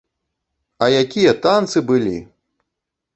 А 0.85 0.87
якія 1.01 1.33
танцы 1.43 1.79
былі! 1.91 2.15